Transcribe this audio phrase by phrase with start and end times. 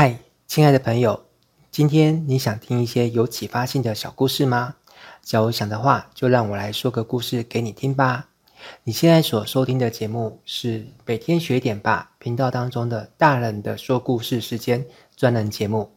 [0.00, 1.24] 嗨，亲爱的朋友，
[1.72, 4.76] 今天你想听一些有启发性的小故事吗？
[5.22, 8.28] 假如想的话，就让我来说个故事给你听吧。
[8.84, 15.90] 你现在所收听的节目是每天学点吧频道当中的大人的说故事时间专栏节目。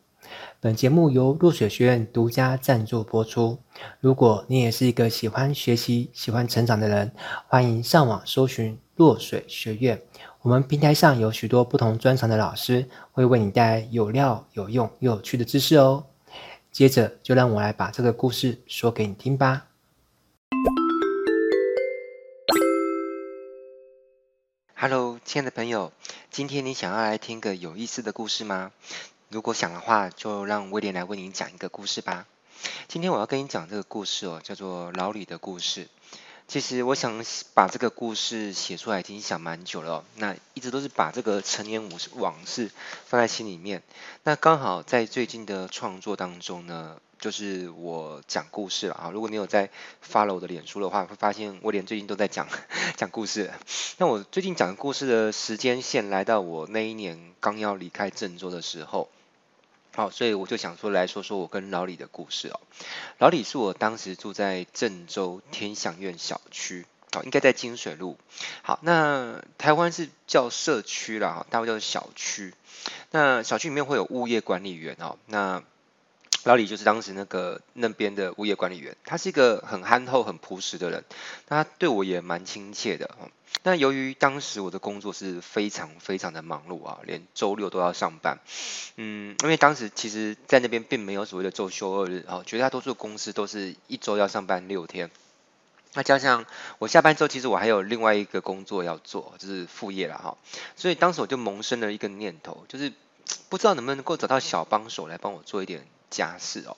[0.59, 3.59] 本节目由落水学院独家赞助播出。
[3.99, 7.11] 如果你也是一个喜欢学习、喜欢成长的人，
[7.47, 10.01] 欢迎上网搜寻落水学院。
[10.43, 16.07] 我们平台上有许多不同专长的老师，会为你带来有料、有用又有趣的知识哦。
[16.71, 19.67] 接着，就让我来把这个故事说给你听吧。
[24.73, 25.93] Hello，亲爱的朋友，
[26.31, 28.71] 今天你想要来听个有意思的故事吗？
[29.29, 32.25] 如果想的话，就让威廉来为你讲一个故事吧。
[32.87, 35.87] 今天我要跟你讲这个故事哦，叫做老李的故事。
[36.51, 42.69] 其实我想把这个故事写出来已经想蛮久了，那一直都是把这个陈年往往事
[43.05, 43.81] 放在心里面。
[44.25, 49.11] 那刚好在最近的创作当中呢，就是我讲故事了啊。
[49.13, 49.69] 如果你有在
[50.05, 52.45] follow 我的脸书的话，会发现我连最近都在讲
[52.97, 53.49] 讲故事。
[53.97, 59.07] 那我最近讲故事的时间线来到我那一年刚要离开郑州的时候。
[59.95, 62.59] 好，所以我就想说来说说我跟老李的故事哦。
[63.17, 68.17] 老李是我当时住在郑州天祥苑小区，哦，应该在金水路。
[68.61, 72.53] 好，那台湾是叫社区啦，哈，大陆叫小区。
[73.11, 75.63] 那小区里面会有物业管理员哦，那。
[76.43, 81.03] 老李就是当时那个那边的物业管理员，他是一个很憨厚、很朴实的人，
[81.47, 83.15] 他对我也蛮亲切的。
[83.63, 88.39] 那由于当时我的工作是非常非常的忙碌啊，连周六都要上班。
[88.95, 95.11] 嗯，因为当时其实在那边并没有所谓的周休二日啊，绝大多数公司都是一周要上班六天。
[95.93, 96.45] 那加上
[96.79, 100.37] 我下班之后，其实我还有另外一个工作要做，就是副业了哈。
[100.75, 102.91] 所以当时我就萌生了一个念头，就是
[103.49, 105.85] 不知道能不能够找到小帮手来帮我做一点。
[106.11, 106.77] 家事哦，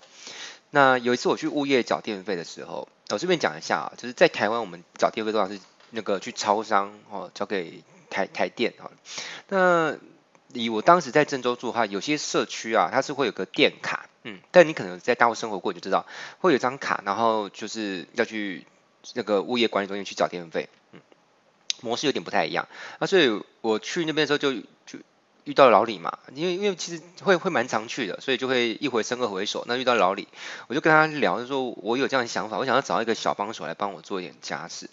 [0.70, 8.90] 那有一次我去物业缴电费的时候，我这边讲一下啊，就是在台湾我们缴电费都是那个去超商哦，交给台台电啊。
[9.50, 9.98] 那
[10.54, 16.06] 以我当时在郑州住的话，有些社区啊，它是会有个电卡，嗯，但你可能在大陆生活过，你就知道
[16.40, 18.66] 会有张卡，然后就是要去
[19.16, 21.02] 那个物业管理中心去缴电费，嗯，
[21.82, 22.68] 模式有点不太一样。
[23.00, 24.54] 那所以我去那边的时候就
[24.86, 25.00] 就。
[25.46, 29.66] 遇到老李嘛，因为因为其实会会蛮常去的，所以就会一回生二回熟。
[29.68, 30.28] 那遇到老李，
[30.68, 34.90] 我就跟他聊，就说我有这样的想法，我想要找一个小帮手来帮我做一点家事。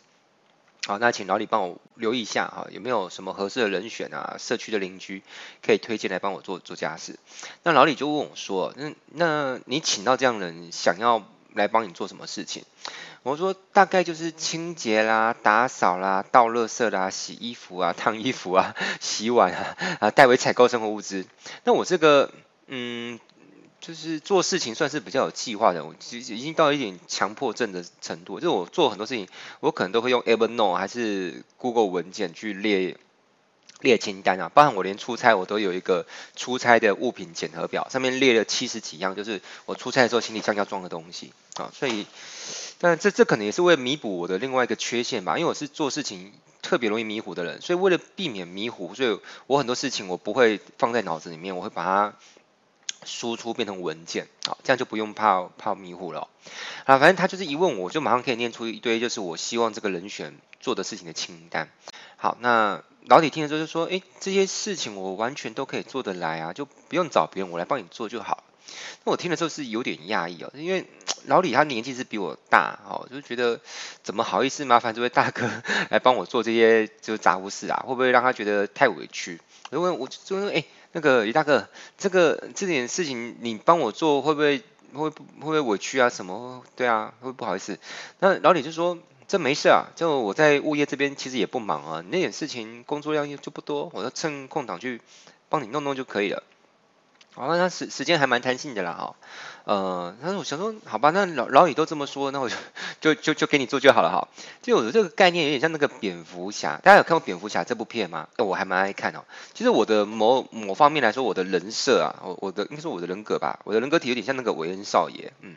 [0.86, 4.36] 好，那请老李帮我留意一下哈，有没有什么合适的人选啊？
[4.38, 5.22] 社区的邻居
[5.62, 7.18] 可以推荐来帮我做做家事。
[7.62, 11.22] 那老李就问我说，那那你请到这样的人，想要
[11.54, 12.64] 来帮你做什么事情？
[13.22, 21.26] 我说大概就是清洁啦、打扫啦、倒垃圾啦、洗衣服啊、烫衣服啊、洗碗啊，啊代为采购生活物资。
[21.64, 22.32] 那我这个
[22.66, 23.20] 嗯，
[23.78, 28.40] 就是做事情算是比较有计划的，我其实已经到一点强迫症的程度。
[28.40, 29.28] 就我做很多事情，
[29.60, 32.96] 我可能都会用 Evernote 还是 Google 文件去列
[33.80, 42.06] 列清单啊，包含我连出差我都有一个出差的物品检核表，上面列了七十几样，就是我出差的时候行李箱要装的东西啊，所以。
[42.82, 46.32] 但这这可能也是为了弥补我的另外一个缺陷吧，因为我是做事情
[46.62, 52.14] 特别容易迷糊的人，所以为了避免迷糊，所以我很多事情我不会放在脑子里面，我会把它
[53.04, 56.28] 输出变成文件，啊，这样就不用怕怕迷糊了。
[56.86, 61.68] 啊，反正他就是一问我，就马上可以念出一堆，就是我希望这个人选做的事情的清单。
[62.22, 68.44] 好，那老李听了之后就说，诶，这些事情我完全都可以做得来啊，就不用找别人，我来帮你做就好。
[69.04, 70.86] 那我听了之后是有点讶异哦，因为
[71.24, 73.58] 老李他年纪是比我大，哦，就觉得
[74.04, 75.50] 怎么好意思麻烦这位大哥
[75.88, 77.82] 来帮我做这些就是杂物事啊？
[77.86, 79.40] 会不会让他觉得太委屈？
[79.72, 81.66] 因为我就说，哎，那个李大哥，
[81.96, 85.10] 这个这点事情你帮我做，会不会会会
[85.40, 86.10] 不会委屈啊？
[86.10, 86.62] 什么？
[86.76, 87.78] 对啊，会不好意思？
[88.18, 88.98] 那老李就说，
[89.30, 95.00] 这没事啊，就我在物业这边其实也不忙啊，那点事情工作量又就不多，我就趁空档去
[95.48, 96.42] 帮你弄弄就可以了。
[97.34, 99.14] 好，那他时时间还蛮弹性的啦，哦，
[99.66, 102.56] 呃，但是我想说，好吧，那老老李都这么说，那我就
[103.00, 104.26] 就就就给你做就好了哈。
[104.62, 108.26] 就我的这个概念有点像那个蝙蝠侠，大家有看过蝙蝠侠这部片吗？
[108.38, 109.22] 我还蛮爱看哦。
[109.54, 115.54] 其实我的某某方面来说，我的人设啊，我我的应该说我的人格吧，我的人格体有点像那个韦恩少爷，嗯，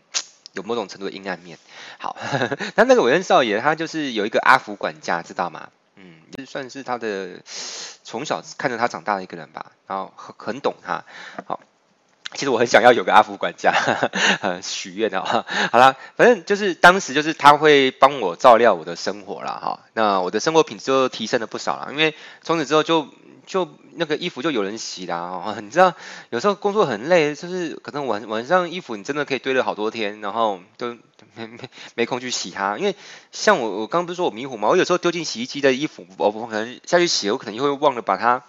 [0.54, 1.60] 有某种程度的阴暗面。
[2.00, 2.16] 好，
[2.76, 5.70] 那那个韦恩少爷他就是有一个阿福管家，知道吗？
[5.96, 7.42] 嗯，就算是他的
[8.04, 11.04] 从小看着他长大的一个人吧，然后很很懂他。
[11.46, 11.60] 好，
[12.36, 13.72] 其实我很想要有个阿福管家，
[14.42, 15.46] 呃， 许愿的哈。
[15.72, 19.80] 好啦，反正就是当时就是他会帮我照料我的生活啦哈。
[19.94, 23.08] 那我的生活品质就提升了不少啦，因为从此之后就
[23.46, 25.56] 就那个衣服就有人洗啦哦。
[25.62, 25.94] 你知道
[26.30, 30.98] 有时候工作很累，就是可能晚晚上衣服你真的可以堆了好多天，然后都
[31.36, 31.60] 没没
[31.96, 32.78] 没空去洗它。
[32.78, 32.96] 因为
[33.32, 38.44] 像我我刚不是说我迷糊嘛，我有时候丢进洗衣机的衣服，我不可能下去洗，我可能就会忘了把它。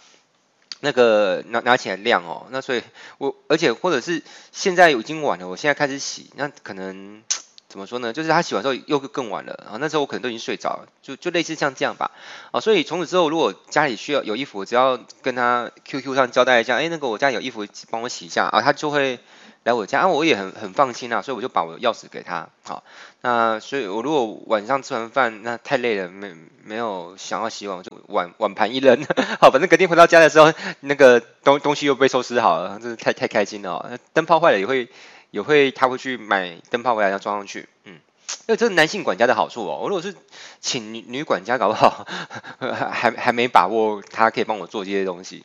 [0.84, 2.82] 那个拿拿起来晾哦，那所以
[3.16, 4.22] 我而且或者是
[4.52, 7.22] 现在已经晚了，我现在开始洗，那可能
[7.68, 8.12] 怎么说呢？
[8.12, 12.10] 就是他洗完之后又更晚了啊，那时候我可能都已经睡着了，就就类似像这样吧
[12.52, 19.18] 啊，所以从此之后，如果家里需要有衣服，只要跟他 QQ 上交代一下，哎，那个我家有衣服，帮我洗一下啊，他就会。
[19.64, 22.48] 来我家啊，我也很很放心啊，所以我就把我的钥匙给他。
[22.62, 22.84] 好，
[23.22, 29.02] 那所以我如果晚上吃完饭，那太累了，没没有想要洗碗，就碗碗盘一扔。
[29.40, 33.98] 好，反正隔天回到家的时候，那个东东西又被收拾好了，真是太太开心了哦。
[34.12, 34.88] 灯泡坏了也会
[35.30, 37.66] 也会他会去买灯泡回来要装上去。
[37.84, 37.98] 嗯，
[38.46, 39.78] 那这是男性管家的好处哦。
[39.82, 40.14] 我如果是
[40.60, 42.06] 请女女管家，搞不好
[42.92, 45.42] 还还没把握他可以帮我做这些东西。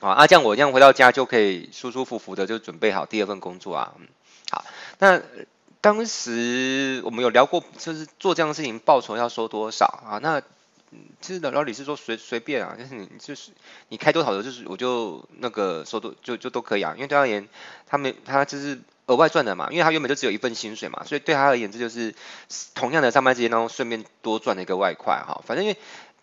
[0.00, 3.92] 啊，这样我这样回到家就可以舒舒服服的就准备好第二份工作啊。
[3.98, 4.08] 嗯，
[4.50, 4.64] 好，
[4.98, 5.20] 那
[5.82, 10.18] 当时我们有聊过，就是做这样的事情报酬要收多少啊？
[10.22, 10.40] 那
[11.20, 13.50] 其实老老李是说随随便啊，就是你就是
[13.90, 16.94] 你开多少的，就是我就那个收多就就都可以啊。
[16.96, 17.46] 因为对他而言，
[17.86, 22.14] 他没他就是额外赚的嘛，因为他原本就只有一份薪水嘛，所以对他而言这就是
[22.74, 25.42] 同样的上班时间当中顺便多赚了一个外快哈。
[25.46, 25.76] 反正因为。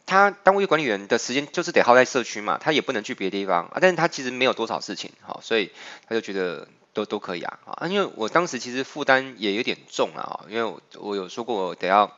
[0.08, 3.78] 他当物业管理员的时间就是得耗在社区嘛，他也不能去别的地方啊。
[3.80, 5.72] 但是他其实没有多少事情，好，所以
[6.08, 7.60] 他就觉得都都可以啊。
[7.66, 12.18] 啊，因为我当时其实负担也有点重啊，因为我我有说过我得要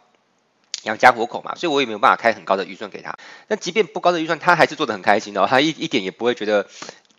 [0.83, 3.17] 养家糊口嘛，所以我也没有办法开很高的预算给他。
[3.47, 6.67] 那即便不高的预算，他还是做的很开心的，他一一点也不会觉得。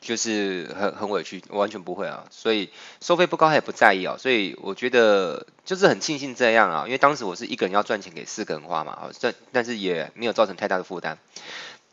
[0.01, 2.71] 就是很很委屈，我完全不会啊，所以
[3.01, 11.19] 收费不高他也不在意啊，所以我觉得就是很庆幸这样啊，因为当时我是一个人要赚钱给四个人花嘛，啊，但但是也没有造成太大的负担。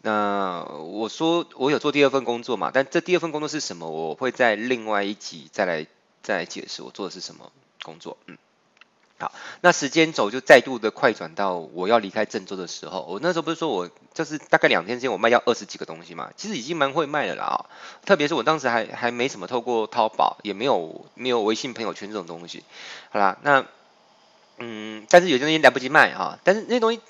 [0.01, 3.89] 那我说我有做第二份工作嘛，但这第二份工作是什么？
[3.89, 5.85] 我会在另外一集再来
[6.23, 7.51] 再来解释我做的是什么
[7.83, 8.37] 工作，嗯。
[9.19, 9.31] 好，
[9.61, 17.65] 那时间轴就再度的快转到我要离开郑州的时候，我那时候不是说我就是大概两天之间我卖掉二十几个东西嘛，其实已经蛮会卖的了啊，
[18.05, 22.63] 特别是我当时还还没什么透过淘宝，也没有没有微信朋友圈这种东西，
[23.09, 23.65] 好啦，那
[24.59, 27.01] 嗯，但是有些东西来不及卖哈，但是那东西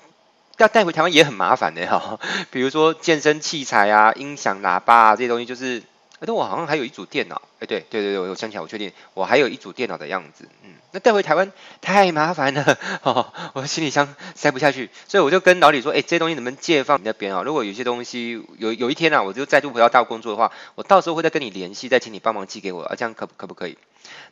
[0.56, 2.18] 要带回台湾也很麻烦的哈，
[2.50, 5.82] 比如说健身器材啊、音响喇叭啊这些东西就是。
[6.26, 17.42] 但我好像还有一组电脑，哎，对对对对，我想起来，我确定我还有一组电脑的样子，嗯，那带回台湾太麻烦了，哦，我行李箱塞不下去，所以我就跟老李说，哎，这些东西能不能借放你那边啊？
[17.42, 23.78] 如果有些东西有有一天啊，我就再度回到大陆工作的话，我到时候会再跟你联系，再请你帮忙寄给我，啊，这样可可不可以？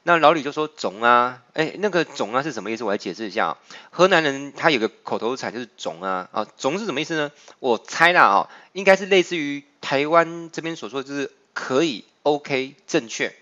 [0.03, 2.85] 那老李就说种啊，哎，那个种啊是什么意思？
[2.85, 3.59] 我来解释一下啊，
[3.91, 7.31] 河南人他有个口头禅就是种啊，啊，种是什么意思呢？
[7.61, 11.31] 我猜啦啊，应该是类似于台湾这边所说就是。
[11.58, 13.35] 可以，OK，正确，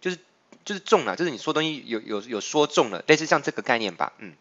[0.00, 0.18] 就是
[0.64, 4.34] 就是中了，就是你说东西有有有说中了，类似像这个概念吧，嗯，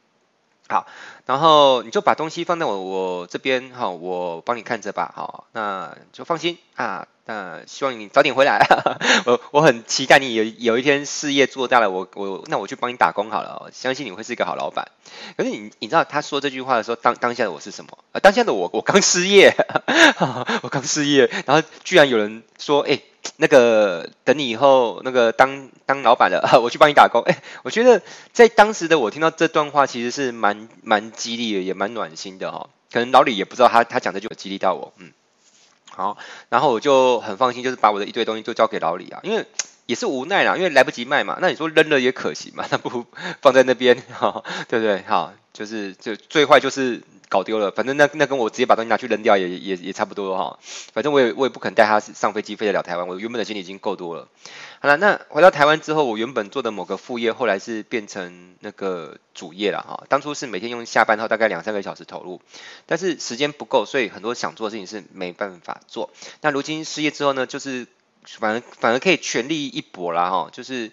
[0.69, 0.85] 好，
[1.25, 7.07] 然后你就把东西放在我我这边哈，我帮你看着吧，好，那就放心啊。
[7.27, 8.65] 那希望你早点回来，
[9.27, 14.87] 我我很期待你有有一天事业做大了，我我那我去帮你打工好了，相信你会是一个好老板。
[15.35, 17.97] 可是你你知道他说这句话的时候，当当下的我是什么？
[18.13, 19.53] 啊，当下的我我刚失业，
[20.63, 22.97] 我刚失业，然后居然有人说，哎，
[23.35, 27.21] 那个等你以后那个当当老板了， 我去帮你打工。
[27.23, 32.69] 哎，我觉得在当时的我听到这段话，其实是蛮蛮激励的，也蛮暖心的哈。
[32.89, 35.11] 可能老李也不知道他他讲这句话激励到我，嗯。
[35.97, 36.15] 好，
[36.49, 39.47] 然后我就很放心，就是把我的一堆东西就交给老李啊，因为
[39.87, 41.39] 也是无奈啦，因为来不及卖嘛。
[41.41, 43.03] 那你说扔了也可惜嘛，那不如
[43.41, 45.01] 放在那边，哈，对不对？
[45.07, 50.59] 好，就是就最坏就是搞丢了，反正那那跟我直接把东西拿去扔掉也也也差不多哈。
[50.93, 54.27] 反正我也我也不肯带他上飞机飞得了台湾，我原本的行李已经够多了。
[54.79, 60.03] 好了，那回到台湾之后，我原本做的某个副业，后来是变成那个主业了哈。
[60.07, 62.41] 当初是每天用下班后大概两三个小时投入，
[62.85, 66.11] 但是时间不够，所以很多想做的事情是没办法做。
[66.41, 67.87] 那如今失业之后呢，就是
[68.23, 70.49] 反而反而可以全力一搏啦哈。
[70.51, 70.91] 就是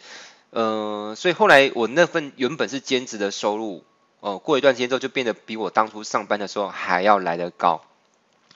[0.49, 3.85] 呃，所以后来我那份原本是兼职的收入，
[4.21, 7.85] 哦、呃，过一段时间之后就变得比我当初上班的时候还要来得高。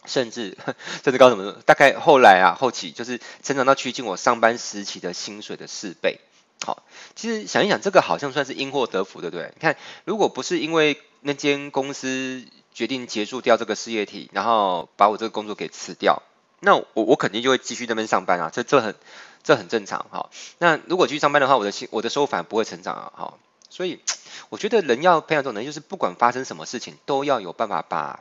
[0.05, 0.57] 甚至
[1.05, 1.53] 甚至高什么？
[1.67, 6.21] 大概后来啊，后期就是成长到趋近我上班时期的薪水的四倍。
[6.65, 6.83] 好，
[7.15, 9.53] 其实想一想，这个好像算是因祸得福，对不对？
[9.55, 16.23] 你看，如果不是因为那间公司决定结束掉这个事业体，然后把我这个工作给辞掉，
[16.61, 18.97] 那我我肯定就会继续在那边上班啊，这这很
[19.45, 20.31] 这很正常哈。
[20.59, 23.35] 那如果继续上班的话，我的薪我的收入反而不会成长啊，哈。
[23.71, 24.01] 所以
[24.49, 28.19] 我觉得人要培养这种能力，就是不管发生什么事情，都要有办法把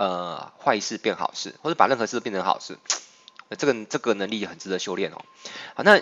[0.00, 2.78] 呃坏事变好事，或者把任何事变成好事。
[3.58, 5.20] 这个这个能力很值得修炼哦。
[5.74, 6.00] 好，那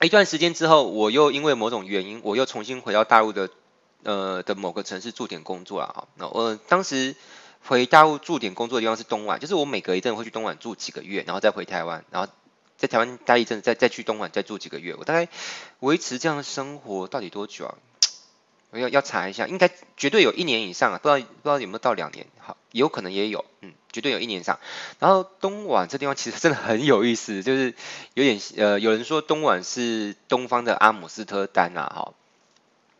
[0.00, 3.50] 一段时间之后，我又因为某种原因，我又重新回到大陆的
[4.04, 6.06] 呃的某个城市驻点工作了啊。
[6.14, 7.16] 那我当时
[7.66, 12.32] 回大陆驻点工作的地方是东莞，就是我每隔一阵会去东莞住几个月，然后再回台湾，然后
[12.76, 14.94] 在台湾待一阵，再再去东莞再住几个月。
[14.94, 15.28] 我大概
[15.80, 17.74] 维持这样的生活到底多久啊？
[18.70, 24.60] 我要要查一下，应该绝对有一年以上啊，不知道不知道有没有到两年，好，有可能也有，嗯，绝对有一年以上。
[25.00, 27.74] 然后东莞这地方其实真的很有意思，就是
[28.14, 32.14] 有点呃，有人说东莞是东方的阿姆斯特丹啊，哈，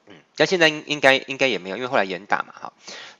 [0.08, 2.72] 嗯，但现在应该应该也没有，因为后来严打嘛，哈。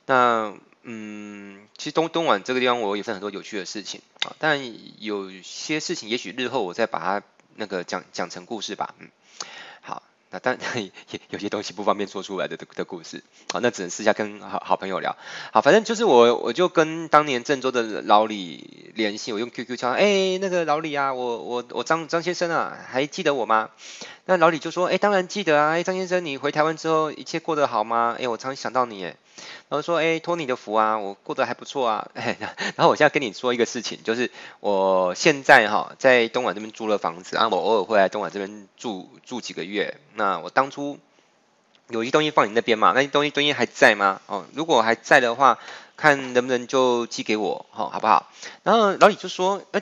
[0.05, 0.53] 那
[0.83, 4.59] 嗯，其实东东莞这个地方我也分很多有趣的事情啊，但
[5.01, 9.09] 有些事情也许日后我再把它那个讲讲成故事吧，嗯。
[10.31, 10.91] 那但 也
[11.29, 13.21] 有些东西不方便说出来的的的故事，
[13.51, 15.15] 好，那只能私下跟好好朋友聊。
[15.51, 23.69] 好，反正就是我我就跟当年郑州的老李联系，我用 QQ 敲，哎，那个老李啊，我我我张张先生啊，还记得我吗？
[24.25, 28.15] 那老李就说，哎，当然记得啊，哎，张先生，你回台湾之后一切过得好吗？
[28.17, 29.15] 哎，我常想到你，哎。
[29.69, 32.09] 然后说，哎，托你的福啊，我过得还不错啊。
[32.15, 39.99] 然后我现在跟你说一个事情，就是我现在哈在东莞这边租了房子，然后我偶尔会来东莞这边住住几个月。
[40.15, 40.97] 那我当初
[41.89, 44.21] 有些东西放你那边嘛，那些东西东西还在吗？
[44.27, 45.59] 哦，如果还在的话，
[45.97, 48.31] 看能不能就寄给我，好，好不好？
[48.63, 49.81] 然后老李就说，哎，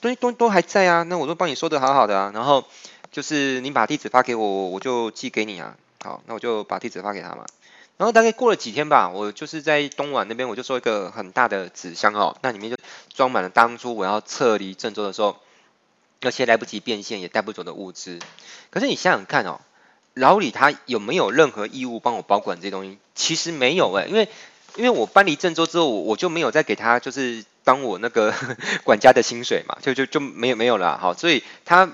[0.00, 2.30] 东西都都还在啊，那我都帮你收得好好的啊。
[2.32, 2.64] 然后
[3.10, 5.76] 就是你把地址发给我，我就寄给你啊。
[6.04, 7.44] 好，那我就把地址发给他嘛。
[7.98, 12.76] 然后大概过了几天吧，我就是在东莞那边，我就收一个很大的纸箱哦，那里面就
[13.12, 15.36] 装满了当初我要撤离郑州的时候
[16.20, 18.20] 那些来不及变现也带不走的物资。
[18.70, 19.60] 可是你想想看哦，
[20.14, 22.98] 老李他有没有任何义务帮我保管这些东西？
[23.16, 24.28] 其实没有诶，因为
[24.76, 28.32] 因为我搬离郑州之后，我我就没有再给他就是当我那个
[28.84, 31.90] 管家的薪水嘛，就就就没有没有了，好，所以他。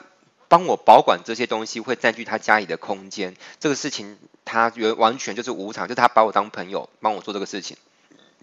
[0.48, 7.76] 帮我保管这些东西会占据他家里的空间，这个事情他完完全就是无偿，就他把我当朋友帮我做这个事情。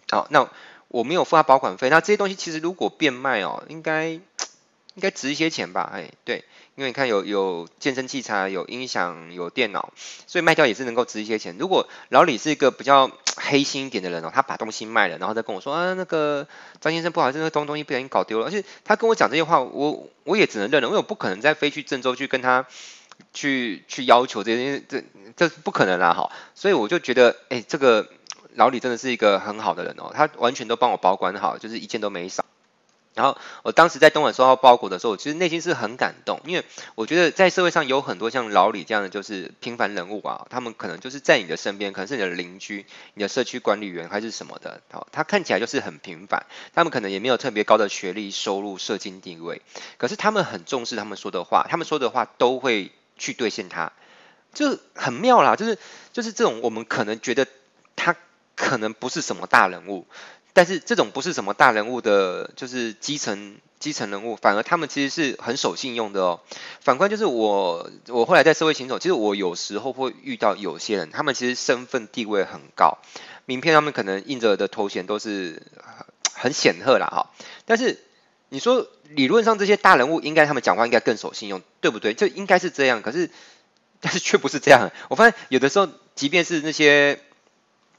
[0.10, 0.50] 好，那
[0.88, 4.20] 我没有付他保管费，那这些东西其实如果变卖哦，应该。
[4.94, 6.44] 应该值一些钱吧，哎，对，
[6.82, 9.94] 因为你看有有健身器材，有音响，有电脑，
[10.26, 11.56] 所以卖掉也是能够值一些钱。
[11.60, 16.48] 如果老李是一个比较黑心一点的人哦，他把东西卖了，然后再跟我说啊，那个
[16.80, 22.66] 张先生不好意思，那东东西不小心搞丢了，而且他跟我讲这些话，我我也只能认了，因为我不可能再飞去郑州去跟他
[23.32, 25.04] 去去要求这些，这
[25.38, 28.08] 这不可能啦，哈，所以我就觉得，哎，这个
[28.56, 32.44] 老李真的是一个很好的人哦，他完全都帮我保管好，就是一件都没少。
[33.14, 36.64] 然后我当时在东莞收到包裹的时候，其实内心是很感动，因为
[36.96, 49.62] 我觉得在社会上有很多像老李这样的就是平凡人物啊，他们可能就是在你的身边，可能是你的邻居、你的社区管理员还是什么的，好，他看起来就是很平凡，他们可能也没有特别高的学历、收入、社经地位，
[49.98, 53.92] 可是他们很重视他们说的话，他们说的话都会去兑现它，
[54.54, 55.78] 就很妙啦，就是
[56.14, 57.46] 就是这种我们可能觉得
[57.98, 58.16] 他
[58.56, 60.08] 可能不是什么大人物。
[60.54, 66.42] 但是这种不是什么大人物的，就是基层基层人物，反而他们其实是很守信用的哦。
[66.82, 72.98] 反观就是我，我后来在社会行走，其实我有时候会遇到有些人，他们其实身份地位很高，
[73.46, 75.64] 名片上面可能印着的头衔都是
[76.34, 77.32] 很显赫啦哈。
[77.66, 78.00] 但是
[78.50, 82.14] 你说理论上这些大人物应该他们讲话应该更守信用，对不对？
[82.14, 83.30] 就应该是这样，可是
[84.02, 84.92] 但是却不是这样。
[85.10, 87.20] 我发现有的时候，即便是那些。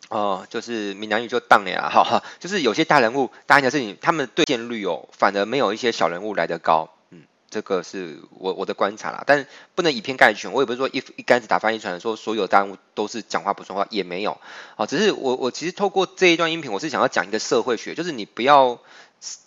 [0.08, 14.38] 哦，就是闽南语就当了哈哈，就是有些大人物答应的事情，他们兑现率哦，反而没有一些小人物来得高，嗯，这个是我我的观察啦，但不能以偏概全，我也不是说一一竿子打翻一船，说所有大人物都是讲话不算话，也没有，
[14.76, 18.80] 好，只是我我其实透过这一段音频，我是想要讲一个社会学，就是你不要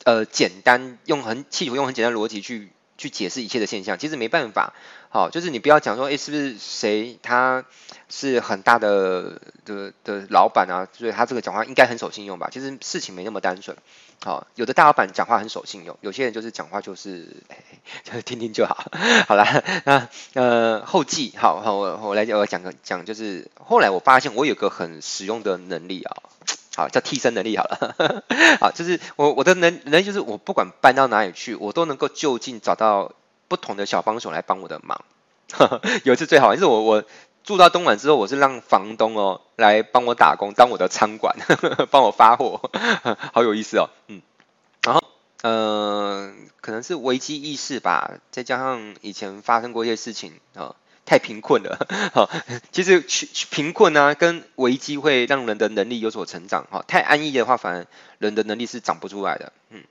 [0.03, 2.71] 呃简单用很企图用很简单逻辑去。
[2.98, 4.74] 去解释一切的现象，其实没办法。
[5.10, 7.64] 好，就是你不要讲说，诶，是不是谁他
[8.10, 10.88] 是很大的的的老板啊？
[10.92, 12.50] 所以他这个讲话应该很守信用吧？
[12.52, 13.78] 其实事情没那么单纯。
[14.24, 17.28] 好，有的大老板讲话很守信用，有些人就是讲话就是，
[18.04, 18.92] 就是听听就好。
[19.28, 26.18] 好了，那呃后记，好好我我来我讲个讲，就是后来我发现我有个很实用的能力啊。
[26.75, 28.24] 好，叫替身能力好了。
[28.60, 33.13] 好，就是我我的能能力就是我不管搬到哪里去，我都能够就近找到
[33.48, 35.05] 不同的小帮手来帮我的忙。
[36.03, 37.03] 有一次最好玩，就是我我
[37.44, 41.36] 住到东莞之后，我是让房东哦来帮我打工，当我的仓管，
[41.91, 42.70] 帮我发货，
[43.34, 43.89] 好有意思哦。
[44.08, 44.22] 嗯，
[44.84, 45.01] 然后
[45.44, 50.75] 呃，可能是危机意识吧，再加上以前发生过一些事情啊。
[51.05, 52.29] 太贫困了， 好，
[52.71, 53.00] 其实
[53.51, 57.85] 贫困呢、啊，跟危机会让人的能力有所成长，哈，太安逸的话，反而
[58.17, 59.83] 人的能力是长不出来的，嗯，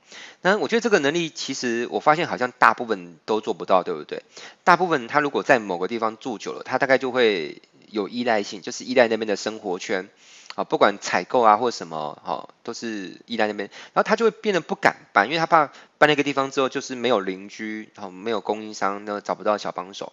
[0.42, 4.24] 那我觉得这个能力，其实我发现好像大部分都做不到，对不对？
[4.64, 10.08] 大部分他如果在某个地方住久了，他大概就会有依赖性，就是依赖那边的生活圈，
[10.56, 20.12] 啊，不管采购啊或什么，哈，都是依赖那边，然后他就会变得不敢搬，因为他怕搬那个地方之后，就是没有邻居，然后没有供应商，那找不到小帮手。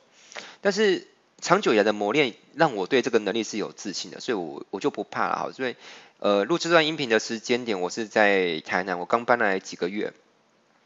[0.62, 1.08] 但是
[1.40, 5.52] 长久以来的磨练让我对这个能力是有自信的，所以我我就不怕了哈。
[5.52, 5.76] 所以
[6.20, 10.14] 呃录这段音频的时间点，我是在台南，我刚搬来几个月。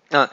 [0.08, 0.30] 那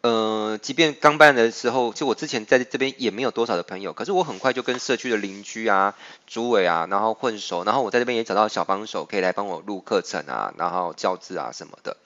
[0.00, 5.94] 呃即便刚搬来的时候，就我之前在这边也没有多少的朋友，可是我很快就跟社区的邻居啊、
[6.26, 11.98] 主委啊，然后混熟，然后我在这边也找到小帮手可以来帮我录课程啊，然后教资啊什么的。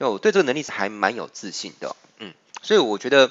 [0.00, 2.32] 就我对这个能力是还蛮有自信的，嗯，
[2.62, 3.30] 所以我觉得。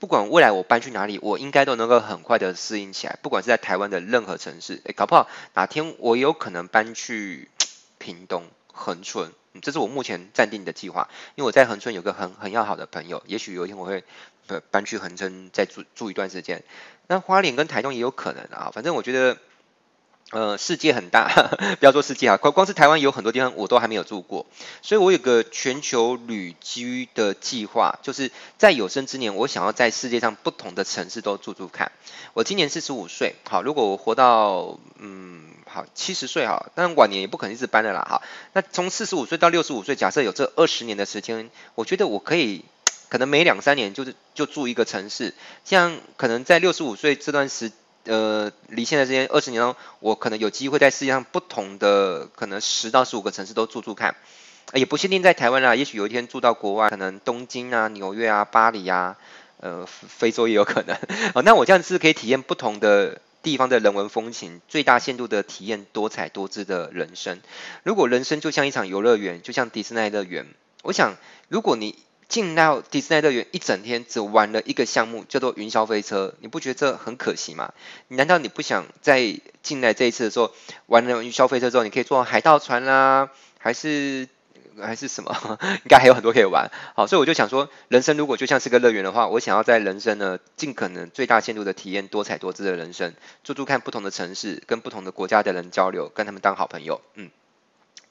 [0.00, 3.18] 不管未来我搬去哪里，我应该都能够很快的适应起来。
[3.22, 7.48] 不管是在台湾的任何城市，诶，搞不好哪天我有可能搬去
[7.98, 9.30] 屏东恒春，
[9.60, 11.08] 这是我目前暂定的计划。
[11.36, 14.02] 因为我在恒春有个很很要好的朋友，也许有一天我会
[14.70, 16.64] 搬去恒春再住住一段时间。
[17.06, 19.36] 那花莲跟台东也有可能啊，反正我觉得。
[20.30, 24.46] 呃，世界很大，呵呵，不要说世界啊，光光是台湾有很多地方我都还没有住过，
[24.80, 31.90] 所以我有个全球旅居的计划，就是在有生之年，我想要在世界上不同的城市都住住看。
[32.32, 38.22] 我今年四十五岁，好，如果我活到嗯好七十岁哈，但晚年也不可能一直搬的啦哈。
[38.52, 42.64] 那从四十五岁到六十五岁，假设有这二十年的时间，我觉得我可以，
[43.08, 45.34] 可能每两三年就是就住一个城市，
[45.64, 47.72] 像可能在六十五岁这段时。
[48.10, 54.16] 呃，离现在这间二十年中，我可能有机会在世界上不同的可能十到十五个城市都住住看，
[54.74, 59.16] 也不限定在台湾啦，也许有一天住到国外，可能东京啊、纽约啊、巴黎啊，
[59.60, 60.98] 呃，非洲也有可能。
[61.34, 67.40] 好， 那我这样是可以体验不同的地方的人文风情，最大限度的体验多彩多姿的人生。
[67.84, 70.48] 如果人生就像一场游乐园，就像迪士尼乐园，
[70.82, 71.16] 我想
[71.48, 71.96] 如果你。
[72.30, 77.74] 进到迪士尼乐园一整天只玩了一个项目叫做云霄飞车，你不觉得这很可惜吗？
[78.06, 80.52] 难道你不想在进来这一次的时候
[80.86, 84.28] 玩了云霄飞车之后，你可以坐海盗船啦，还是
[84.80, 85.58] 还是什么？
[85.82, 86.70] 应该还有很多可以玩。
[86.94, 93.12] 好，所以我就想说，人生如果就像是个乐园的话，我想要在人生呢尽可能最大限度的体验多彩多姿的人生，
[93.42, 97.00] 住住看不同的城市，跟不同的国家的人交流，跟他们当好朋友。
[97.14, 97.28] 嗯。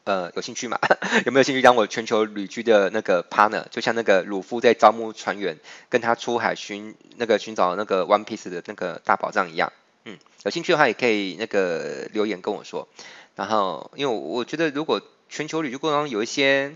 [0.10, 0.80] 呃，有兴趣吗？
[1.28, 3.66] 有没有兴趣当我全球旅居的那个 partner？
[3.70, 9.72] 就像那个鲁夫在招募船员，跟他出海寻那个寻找那个 One Piece 的那个大宝藏一样。
[10.06, 12.88] 嗯，有兴趣的话也可以那个留言跟我说。
[13.36, 16.76] 然后，因为我觉得如果全球旅居过程中有一些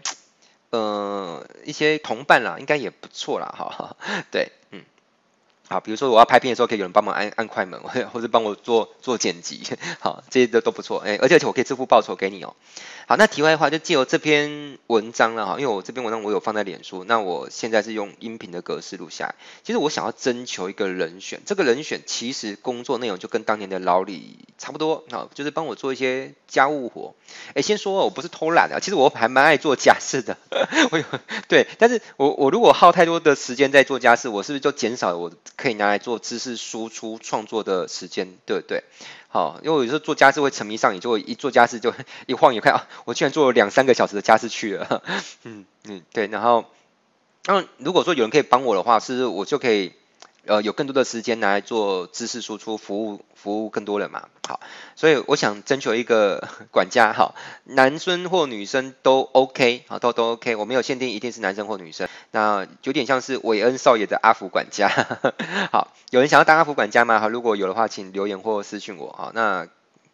[0.70, 3.98] 呃一些同伴啦，应该也不错啦，哈。
[4.30, 4.52] 对，
[5.70, 7.80] 好，比如说我要拍片的时候，可以有人帮忙按按快门，
[8.12, 9.64] 或者帮我做做剪辑，
[10.00, 12.54] 好，这些都都不错，哎，而且我可以支付报酬给你哦。
[13.08, 19.36] 好，那题外话就借由这篇文章了哈，因为我这篇文章我有放在脸书，那我现在是用音频的格式录下来。
[19.64, 27.16] 其实我想要征求一个人选，这个人选其实工作内容就跟当年的老李差不多，好，就是帮我做一些家务活。
[27.56, 30.38] 哎，先说我不是偷懒的，其实我还蛮爱做家事的，
[30.92, 31.04] 我有
[31.48, 35.32] 对，但是我我如果耗太多的时间在做家事，我是不是就减少了我？
[35.56, 38.84] 可以拿来做知识输出创作的时间，对不对？
[39.28, 41.94] 好，因为有时候做家事会沉迷上瘾，就会一做家事就
[42.28, 45.04] 一晃眼看啊，我居然做了两三个小时的家事去了。
[45.44, 46.28] 嗯嗯，对。
[46.28, 46.66] 然后，
[47.46, 49.94] 那如果说有人可以帮我的话，是不是我就可以？
[50.46, 54.28] 呃，有更多的时间来做知识输出，服务服务更多人嘛。
[54.46, 54.60] 好，
[54.94, 62.10] 所以我想征求一个 管家，哈，男生或女生都 OK，好，都都 OK，我没有限定一定是男生或女生。
[62.32, 64.90] 那有点像是韦恩少爷的阿福管家。
[65.72, 67.22] 好，有人想要当阿福管家吗？
[67.22, 69.14] 好，如果有的话，请留言或私讯我。
[69.18, 69.70] 好，那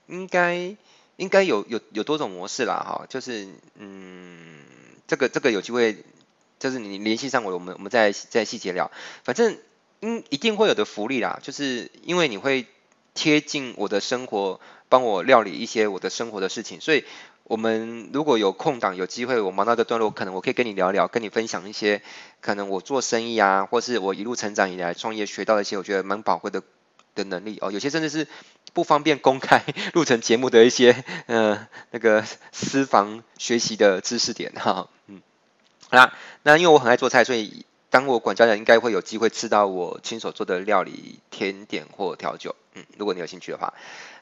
[0.06, 0.76] 应该
[1.15, 2.86] 应该有有有多种模式啦。
[2.88, 3.48] 哈，就是
[3.80, 4.60] 嗯，
[5.08, 6.04] 这个这个有机会，
[6.60, 8.92] 就是你联系上我，我们我们再再细节聊。
[9.24, 9.58] 反正。
[10.02, 12.66] 嗯，一定会有的福利啦，就是因为你会
[13.14, 17.04] 贴近我的生活，帮我料理一些我的生活的事情，所以
[17.44, 22.02] 我们如果有空档有机会，我忙到这段落，可能我可以跟你聊聊，跟你分享一些
[22.40, 26.64] 可能我做生意啊，或是我一路成长以来创业学到的一些我觉得蛮宝贵的
[27.16, 28.26] 的能力哦，有些甚至是
[28.72, 35.22] 不方便公开 录成节目的一些呃那个私房学习的知识点哈，嗯，
[35.90, 37.66] 好啦，那因为我很爱做菜，所以。
[37.89, 42.56] 当我管家的应该会有机会吃到我亲手做的料理、甜点或调酒。
[42.75, 43.73] 嗯，如果你有兴趣的话，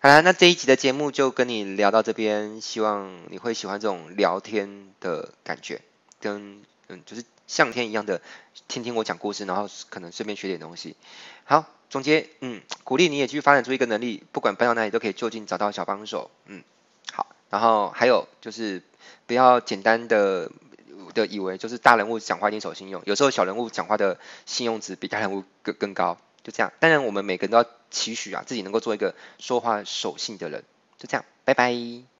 [0.01, 5.81] 好啦，那这一集的节目就跟你聊到这边，希望你会喜欢这种聊天的感觉，
[6.21, 8.21] 跟嗯，就是像天一样的
[8.69, 10.95] 听听我讲故事，然后可能顺便学点东西。
[11.43, 16.63] 好，总结，嗯，鼓励你也继续发展出一个能力，不管搬到哪里都可以就近找到小帮手，嗯，
[17.11, 18.81] 好，然后还有就是
[19.25, 20.49] 不要简单的
[21.17, 26.71] 的以为就是大人物讲话一定守信用，有时候小人物讲话的信用值比大人物更更高，就这样。
[26.79, 30.63] 当然我们每个人都要期许啊，自己能够做一个说话守信的人，
[30.97, 32.07] 就这样，拜拜。